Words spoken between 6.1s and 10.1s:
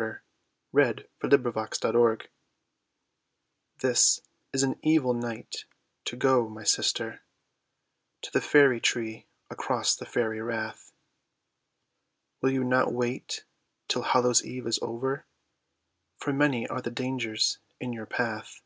go, my sister, To the fairy tree across the